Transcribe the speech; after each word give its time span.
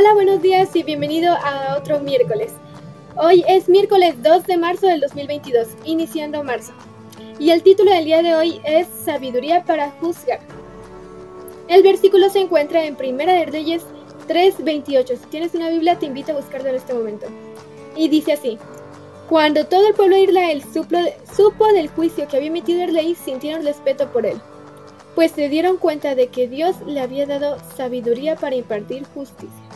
Hola, 0.00 0.14
buenos 0.14 0.40
días 0.40 0.74
y 0.74 0.82
bienvenido 0.82 1.34
a 1.34 1.76
otro 1.76 2.00
miércoles. 2.00 2.52
Hoy 3.16 3.44
es 3.46 3.68
miércoles 3.68 4.14
2 4.22 4.46
de 4.46 4.56
marzo 4.56 4.86
del 4.86 5.02
2022, 5.02 5.68
iniciando 5.84 6.42
marzo. 6.42 6.72
Y 7.38 7.50
el 7.50 7.62
título 7.62 7.92
del 7.92 8.06
día 8.06 8.22
de 8.22 8.34
hoy 8.34 8.62
es 8.64 8.88
Sabiduría 9.04 9.62
para 9.66 9.90
juzgar. 9.90 10.40
El 11.68 11.82
versículo 11.82 12.30
se 12.30 12.40
encuentra 12.40 12.86
en 12.86 12.96
Primera 12.96 13.34
de 13.34 13.44
Reyes 13.44 13.82
3:28. 14.26 15.18
Si 15.18 15.26
tienes 15.26 15.54
una 15.54 15.68
Biblia, 15.68 15.98
te 15.98 16.06
invito 16.06 16.32
a 16.32 16.36
buscarlo 16.36 16.70
en 16.70 16.76
este 16.76 16.94
momento. 16.94 17.26
Y 17.94 18.08
dice 18.08 18.32
así: 18.32 18.58
Cuando 19.28 19.66
todo 19.66 19.86
el 19.86 19.92
pueblo 19.92 20.16
de 20.16 20.22
Israel 20.22 20.64
supo 20.72 21.66
del 21.74 21.88
juicio 21.90 22.26
que 22.26 22.38
había 22.38 22.48
emitido 22.48 22.82
el 22.84 22.94
rey, 22.94 23.14
sintieron 23.14 23.66
respeto 23.66 24.10
por 24.10 24.24
él 24.24 24.40
pues 25.14 25.32
se 25.32 25.48
dieron 25.48 25.76
cuenta 25.76 26.14
de 26.14 26.28
que 26.28 26.48
Dios 26.48 26.76
le 26.86 27.00
había 27.00 27.26
dado 27.26 27.58
sabiduría 27.76 28.36
para 28.36 28.54
impartir 28.54 29.04
justicia. 29.12 29.69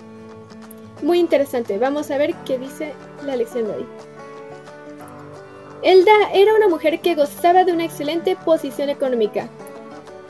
Muy 1.04 1.20
interesante, 1.20 1.76
vamos 1.76 2.10
a 2.10 2.16
ver 2.16 2.34
qué 2.46 2.56
dice 2.58 2.94
la 3.26 3.36
lección 3.36 3.66
de 3.66 3.74
hoy. 3.74 3.86
Elda 5.82 6.30
era 6.32 6.54
una 6.54 6.66
mujer 6.66 7.02
que 7.02 7.14
gozaba 7.14 7.62
de 7.62 7.74
una 7.74 7.84
excelente 7.84 8.36
posición 8.42 8.88
económica, 8.88 9.50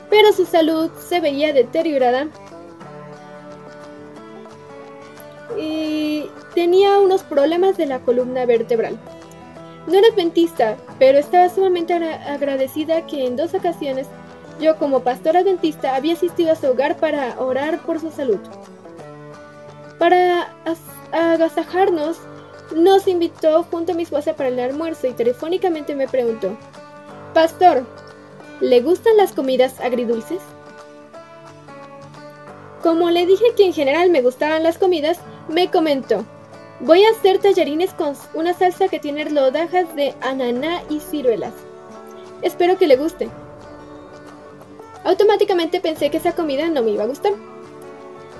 pero 0.09 0.33
su 0.33 0.45
salud 0.45 0.91
se 0.99 1.21
veía 1.21 1.53
deteriorada 1.53 2.27
y 5.57 6.29
tenía 6.53 6.99
unos 6.99 7.23
problemas 7.23 7.77
de 7.77 7.85
la 7.85 7.99
columna 7.99 8.45
vertebral. 8.45 8.99
No 9.87 9.93
era 9.93 10.09
adventista, 10.09 10.75
pero 10.99 11.19
estaba 11.19 11.47
sumamente 11.47 11.93
agradecida 11.93 13.07
que 13.07 13.25
en 13.25 13.37
dos 13.37 13.53
ocasiones 13.53 14.07
yo 14.59 14.75
como 14.75 14.99
pastora 14.99 15.41
dentista 15.41 15.95
había 15.95 16.15
asistido 16.15 16.51
a 16.51 16.55
su 16.57 16.67
hogar 16.67 16.97
para 16.97 17.39
orar 17.39 17.79
por 17.85 18.01
su 18.01 18.11
salud. 18.11 18.39
Para 19.99 20.53
agasajarnos, 21.11 22.17
nos 22.75 23.07
invitó 23.07 23.63
junto 23.63 23.91
a 23.91 23.95
mi 23.95 24.03
esposa 24.03 24.35
para 24.35 24.49
el 24.49 24.59
almuerzo 24.59 25.07
y 25.07 25.13
telefónicamente 25.13 25.95
me 25.95 26.07
preguntó, 26.07 26.57
Pastor, 27.33 27.85
¿le 28.59 28.81
gustan 28.81 29.17
las 29.17 29.31
comidas 29.31 29.79
agridulces? 29.79 30.41
Como 32.81 33.09
le 33.09 33.25
dije 33.25 33.45
que 33.55 33.65
en 33.65 33.73
general 33.73 34.09
me 34.09 34.21
gustaban 34.21 34.63
las 34.63 34.77
comidas, 34.77 35.19
me 35.47 35.71
comentó, 35.71 36.25
voy 36.79 37.03
a 37.03 37.11
hacer 37.11 37.39
tallarines 37.39 37.93
con 37.93 38.15
una 38.33 38.53
salsa 38.53 38.87
que 38.89 38.99
tiene 38.99 39.25
rodajas 39.25 39.95
de 39.95 40.13
ananá 40.21 40.83
y 40.89 40.99
ciruelas. 40.99 41.53
Espero 42.41 42.77
que 42.77 42.87
le 42.87 42.97
guste. 42.97 43.29
Automáticamente 45.03 45.79
pensé 45.79 46.09
que 46.09 46.17
esa 46.17 46.33
comida 46.33 46.67
no 46.67 46.83
me 46.83 46.91
iba 46.91 47.03
a 47.03 47.07
gustar. 47.07 47.33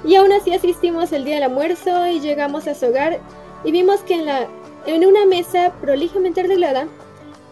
Y 0.05 0.15
aún 0.15 0.31
así 0.31 0.53
asistimos 0.53 1.11
el 1.11 1.25
día 1.25 1.35
del 1.35 1.45
almuerzo 1.45 2.07
y 2.07 2.19
llegamos 2.19 2.67
a 2.67 2.75
su 2.75 2.85
hogar 2.85 3.19
y 3.63 3.71
vimos 3.71 4.01
que 4.01 4.13
en, 4.13 4.25
la, 4.25 4.47
en 4.85 5.05
una 5.05 5.25
mesa 5.25 5.73
prolijamente 5.81 6.41
arreglada, 6.41 6.87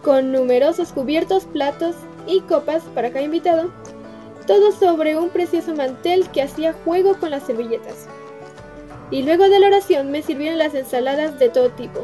con 0.03 0.31
numerosos 0.31 0.91
cubiertos, 0.91 1.45
platos 1.45 1.95
y 2.27 2.41
copas 2.41 2.83
para 2.93 3.09
cada 3.09 3.25
invitado, 3.25 3.71
todo 4.45 4.71
sobre 4.71 5.17
un 5.17 5.29
precioso 5.29 5.73
mantel 5.73 6.29
que 6.29 6.43
hacía 6.43 6.75
juego 6.85 7.17
con 7.19 7.31
las 7.31 7.43
servilletas. 7.43 8.07
Y 9.09 9.23
luego 9.23 9.45
de 9.49 9.59
la 9.59 9.67
oración 9.67 10.11
me 10.11 10.21
sirvieron 10.21 10.59
las 10.59 10.75
ensaladas 10.75 11.39
de 11.39 11.49
todo 11.49 11.69
tipo, 11.69 12.01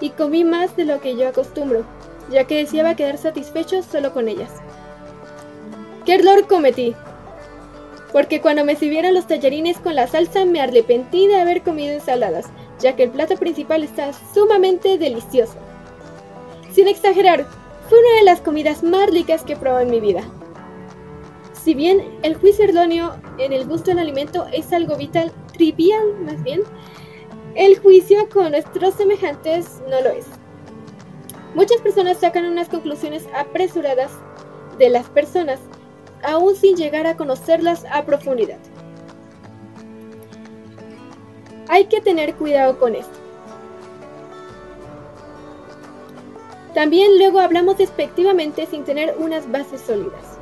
y 0.00 0.10
comí 0.10 0.44
más 0.44 0.76
de 0.76 0.84
lo 0.84 1.00
que 1.00 1.16
yo 1.16 1.28
acostumbro, 1.28 1.84
ya 2.30 2.44
que 2.44 2.58
deseaba 2.58 2.94
quedar 2.94 3.18
satisfecho 3.18 3.82
solo 3.82 4.12
con 4.12 4.28
ellas. 4.28 4.50
¿Qué 6.04 6.14
error 6.14 6.46
cometí? 6.46 6.94
Porque 8.12 8.40
cuando 8.40 8.64
me 8.64 8.76
sirvieron 8.76 9.14
los 9.14 9.26
tallarines 9.26 9.78
con 9.78 9.94
la 9.94 10.06
salsa 10.06 10.44
me 10.44 10.60
arrepentí 10.60 11.26
de 11.26 11.40
haber 11.40 11.62
comido 11.62 11.94
ensaladas, 11.94 12.46
ya 12.80 12.96
que 12.96 13.04
el 13.04 13.10
plato 13.10 13.36
principal 13.36 13.84
está 13.84 14.12
sumamente 14.34 14.98
delicioso. 14.98 15.54
Sin 16.72 16.88
exagerar, 16.88 17.46
fue 17.88 17.98
una 17.98 18.18
de 18.18 18.24
las 18.24 18.40
comidas 18.40 18.82
más 18.82 19.10
ricas 19.10 19.42
que 19.42 19.52
he 19.52 19.56
probado 19.56 19.84
en 19.84 19.90
mi 19.90 20.00
vida. 20.00 20.22
Si 21.62 21.74
bien 21.74 22.18
el 22.22 22.36
juicio 22.36 22.64
erróneo 22.64 23.16
en 23.38 23.52
el 23.52 23.66
gusto 23.66 23.90
del 23.90 23.98
alimento 23.98 24.46
es 24.52 24.72
algo 24.72 24.96
vital, 24.96 25.32
trivial 25.52 26.16
más 26.24 26.42
bien, 26.42 26.62
el 27.54 27.78
juicio 27.78 28.28
con 28.28 28.52
nuestros 28.52 28.94
semejantes 28.94 29.82
no 29.88 30.00
lo 30.00 30.10
es. 30.10 30.26
Muchas 31.54 31.80
personas 31.80 32.18
sacan 32.18 32.44
unas 32.44 32.68
conclusiones 32.68 33.26
apresuradas 33.34 34.12
de 34.78 34.88
las 34.88 35.08
personas 35.08 35.58
aún 36.22 36.56
sin 36.56 36.76
llegar 36.76 37.06
a 37.06 37.16
conocerlas 37.16 37.84
a 37.90 38.04
profundidad. 38.04 38.58
Hay 41.68 41.86
que 41.86 42.00
tener 42.00 42.34
cuidado 42.34 42.78
con 42.78 42.94
esto. 42.94 43.18
También 46.74 47.18
luego 47.18 47.40
hablamos 47.40 47.78
despectivamente 47.78 48.66
sin 48.66 48.84
tener 48.84 49.16
unas 49.18 49.50
bases 49.50 49.80
sólidas. 49.80 50.38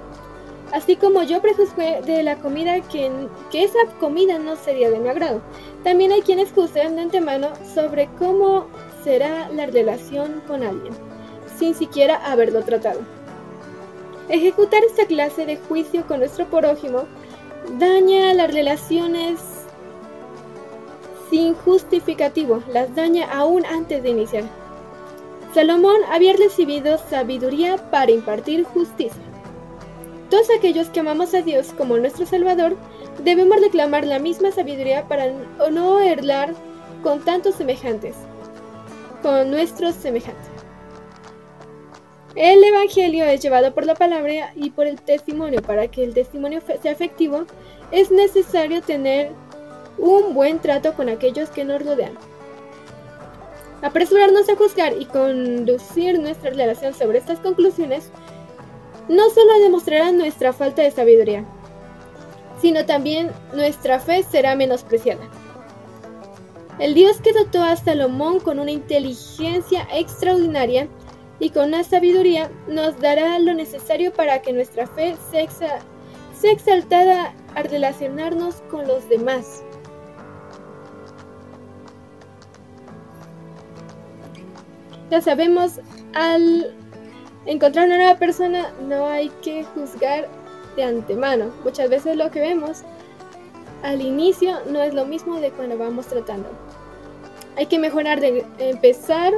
Así 0.73 0.97
como 0.97 1.23
yo 1.23 1.41
prejuzgué 1.41 2.03
de 2.03 2.23
la 2.23 2.37
comida 2.37 2.81
que, 2.81 3.11
que 3.51 3.65
esa 3.65 3.79
comida 3.99 4.39
no 4.39 4.57
sería 4.57 4.91
de 4.91 4.99
mi 4.99 5.09
agrado. 5.09 5.41
También 5.83 6.13
hay 6.13 6.21
quienes 6.21 6.53
juzgan 6.53 6.97
de 6.97 7.03
antemano 7.03 7.49
sobre 7.75 8.09
cómo 8.19 8.67
será 9.03 9.49
la 9.51 9.67
relación 9.67 10.43
con 10.47 10.63
alguien, 10.63 10.93
sin 11.59 11.75
siquiera 11.75 12.17
haberlo 12.31 12.63
tratado. 12.63 13.01
Ejecutar 14.29 14.85
esta 14.85 15.07
clase 15.07 15.47
de 15.47 15.57
juicio 15.57 16.07
con 16.07 16.19
nuestro 16.21 16.47
prójimo 16.47 17.05
daña 17.79 18.35
las 18.35 18.53
relaciones 18.53 19.41
sin 21.31 21.55
justificativo, 21.55 22.63
las 22.73 22.95
daña 22.95 23.31
aún 23.33 23.65
antes 23.65 24.03
de 24.03 24.11
iniciar. 24.11 24.45
Salomón 25.55 25.97
había 26.11 26.35
recibido 26.35 26.99
sabiduría 26.99 27.79
para 27.91 28.13
impartir 28.13 28.65
justicia. 28.65 29.23
Todos 30.29 30.49
aquellos 30.57 30.89
que 30.89 31.01
amamos 31.01 31.33
a 31.33 31.41
Dios 31.41 31.73
como 31.77 31.97
nuestro 31.97 32.27
Salvador 32.27 32.77
debemos 33.25 33.61
reclamar 33.61 34.07
la 34.07 34.19
misma 34.19 34.53
sabiduría 34.53 35.09
para 35.09 35.33
no 35.71 36.01
errar 36.01 36.55
con 37.03 37.21
tantos 37.21 37.55
semejantes, 37.55 38.15
con 39.23 39.51
nuestros 39.51 39.95
semejantes. 39.95 40.58
El 42.35 42.63
Evangelio 42.63 43.25
es 43.25 43.41
llevado 43.41 43.75
por 43.75 43.87
la 43.87 43.95
palabra 43.95 44.53
y 44.55 44.71
por 44.71 44.87
el 44.87 45.01
testimonio. 45.01 45.63
Para 45.63 45.89
que 45.89 46.05
el 46.05 46.15
testimonio 46.15 46.61
sea 46.61 46.93
efectivo, 46.93 47.45
es 47.91 48.11
necesario 48.11 48.83
tener 48.83 49.33
un 49.97 50.35
buen 50.35 50.61
trato 50.61 50.95
con 50.95 51.09
aquellos 51.09 51.49
que 51.51 51.65
nos 51.65 51.85
rodean. 51.85 52.13
Apresurarnos 53.83 54.49
a 54.49 54.57
juzgar 54.57 54.95
y 54.99 55.07
conducir 55.07 56.19
nuestra 56.19 56.51
relación 56.51 56.95
sobre 56.95 57.19
estas 57.19 57.39
conclusiones 57.39 58.11
no 59.09 59.31
solo 59.31 59.59
demostrará 59.61 60.13
nuestra 60.13 60.53
falta 60.53 60.83
de 60.83 60.91
sabiduría, 60.91 61.45
sino 62.61 62.85
también 62.85 63.31
nuestra 63.55 64.01
fe 64.01 64.23
será 64.23 64.55
menospreciada. 64.55 65.29
El 66.79 66.95
Dios 66.95 67.21
que 67.21 67.33
dotó 67.33 67.63
a 67.63 67.75
Salomón 67.77 68.39
con 68.39 68.59
una 68.59 68.71
inteligencia 68.71 69.87
extraordinaria 69.93 70.89
y 71.41 71.51
con 71.51 71.71
la 71.71 71.85
sabiduría 71.85 72.51
nos 72.67 72.99
dará 73.01 73.39
lo 73.39 73.55
necesario 73.55 74.13
para 74.13 74.43
que 74.43 74.53
nuestra 74.53 74.87
fe 74.87 75.17
sea, 75.31 75.81
exaltada 76.51 77.35
al 77.55 77.65
relacionarnos 77.65 78.57
con 78.71 78.87
los 78.87 79.09
demás. 79.09 79.63
Ya 85.11 85.21
sabemos, 85.21 85.81
al 86.15 86.75
encontrar 87.47 87.87
una 87.87 87.97
nueva 87.97 88.19
persona 88.19 88.73
no 88.87 89.07
hay 89.07 89.31
que 89.43 89.65
juzgar 89.65 90.29
de 90.77 90.85
antemano. 90.85 91.51
Muchas 91.65 91.89
veces 91.89 92.17
lo 92.17 92.31
que 92.31 92.41
vemos 92.41 92.83
al 93.83 94.03
inicio 94.03 94.59
no 94.71 94.83
es 94.83 94.93
lo 94.93 95.07
mismo 95.07 95.41
de 95.41 95.51
cuando 95.51 95.79
vamos 95.79 96.07
tratando. 96.07 96.49
Hay 97.57 97.67
que 97.67 97.79
mejorar 97.79 98.21
de 98.21 98.45
empezar 98.59 99.33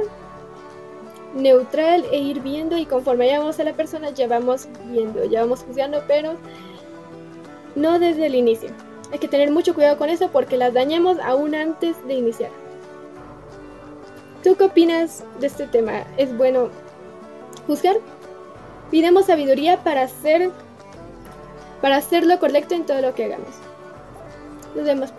neutral 1.35 2.05
e 2.11 2.19
ir 2.19 2.41
viendo 2.41 2.77
y 2.77 2.85
conforme 2.85 3.25
vayamos 3.25 3.59
a 3.59 3.63
la 3.63 3.73
persona 3.73 4.09
ya 4.11 4.27
vamos 4.27 4.67
viendo, 4.85 5.23
ya 5.25 5.41
vamos 5.41 5.63
juzgando, 5.63 6.03
pero 6.07 6.35
no 7.75 7.99
desde 7.99 8.25
el 8.25 8.35
inicio. 8.35 8.69
Hay 9.11 9.19
que 9.19 9.27
tener 9.27 9.51
mucho 9.51 9.73
cuidado 9.73 9.97
con 9.97 10.09
eso 10.09 10.29
porque 10.31 10.57
las 10.57 10.73
dañamos 10.73 11.17
aún 11.19 11.55
antes 11.55 11.95
de 12.07 12.13
iniciar. 12.15 12.51
¿Tú 14.43 14.55
qué 14.55 14.63
opinas 14.63 15.23
de 15.39 15.47
este 15.47 15.67
tema? 15.67 16.03
¿Es 16.17 16.35
bueno 16.35 16.69
juzgar? 17.67 17.97
Pidemos 18.89 19.25
sabiduría 19.25 19.83
para 19.83 20.03
hacer 20.03 20.51
para 21.81 21.97
hacer 21.97 22.25
lo 22.25 22.39
correcto 22.39 22.75
en 22.75 22.85
todo 22.85 23.01
lo 23.01 23.13
que 23.15 23.25
hagamos. 23.25 23.49
Nos 24.75 24.85
vemos. 24.85 25.13